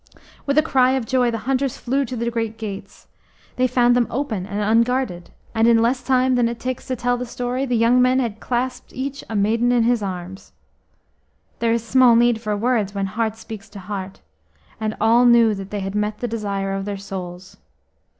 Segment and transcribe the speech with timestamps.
[0.47, 3.05] With a cry of joy the hunters flew to the great gates.
[3.57, 7.17] They found them open and unguarded, and in less time than it takes to tell
[7.17, 10.53] the story the young men had clasped each a maiden in his arms.
[11.59, 14.21] There is small need for words when heart speaks to heart,
[14.79, 17.57] and all knew that they had met the desire of their souls.